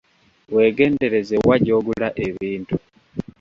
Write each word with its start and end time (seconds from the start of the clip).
Weegendereze 0.55 1.35
wa 1.47 1.55
gy’ogula 1.65 2.07
ebintu. 2.27 2.75